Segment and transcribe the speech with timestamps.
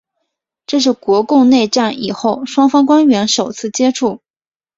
[0.65, 4.19] 这是国共内战以后双方官员首次接触。